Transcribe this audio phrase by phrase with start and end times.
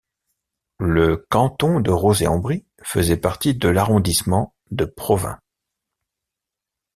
[0.79, 5.39] Le canton de Rozay-en-Brie faisait partie de l’arrondissement de Provins.